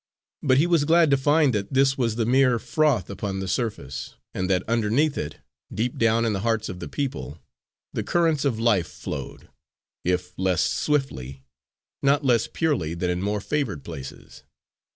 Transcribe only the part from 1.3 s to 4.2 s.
that this was the mere froth upon the surface,